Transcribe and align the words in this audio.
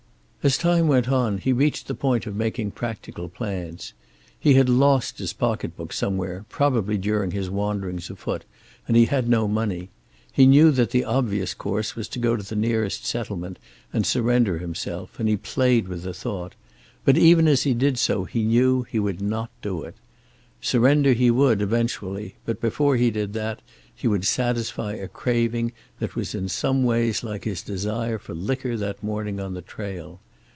As 0.43 0.57
time 0.57 0.87
went 0.87 1.07
on 1.07 1.37
he 1.37 1.53
reached 1.53 1.85
the 1.85 1.93
point 1.93 2.25
of 2.25 2.35
making 2.35 2.71
practical 2.71 3.29
plans. 3.29 3.93
He 4.39 4.55
had 4.55 4.69
lost 4.69 5.19
his 5.19 5.33
pocketbook 5.33 5.93
somewhere, 5.93 6.45
probably 6.49 6.97
during 6.97 7.29
his 7.29 7.47
wanderings 7.47 8.09
afoot, 8.09 8.43
and 8.87 8.97
he 8.97 9.05
had 9.05 9.29
no 9.29 9.47
money. 9.47 9.89
He 10.33 10.47
knew 10.47 10.71
that 10.71 10.89
the 10.89 11.05
obvious 11.05 11.53
course 11.53 11.95
was 11.95 12.07
to 12.07 12.17
go 12.17 12.35
to 12.35 12.41
the 12.41 12.55
nearest 12.55 13.05
settlement 13.05 13.59
and 13.93 14.03
surrender 14.03 14.57
himself 14.57 15.19
and 15.19 15.29
he 15.29 15.37
played 15.37 15.87
with 15.87 16.01
the 16.01 16.11
thought, 16.11 16.55
but 17.05 17.19
even 17.19 17.47
as 17.47 17.61
he 17.61 17.75
did 17.75 17.99
so 17.99 18.23
he 18.23 18.41
knew 18.41 18.81
that 18.85 18.89
he 18.89 18.97
would 18.99 19.21
not 19.21 19.51
do 19.61 19.83
it. 19.83 19.93
Surrender 20.59 21.13
he 21.13 21.29
would, 21.29 21.61
eventually, 21.61 22.33
but 22.47 22.59
before 22.59 22.95
he 22.97 23.11
did 23.11 23.33
that 23.33 23.61
he 23.93 24.07
would 24.07 24.25
satisfy 24.25 24.93
a 24.93 25.07
craving 25.07 25.71
that 25.99 26.15
was 26.15 26.33
in 26.33 26.49
some 26.49 26.83
ways 26.83 27.23
like 27.23 27.43
his 27.43 27.61
desire 27.61 28.17
for 28.17 28.33
liquor 28.33 28.75
that 28.75 29.03
morning 29.03 29.39
on 29.39 29.53
the 29.53 29.61
trail. 29.61 30.19